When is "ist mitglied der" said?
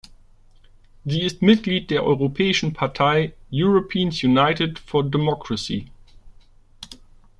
1.21-2.03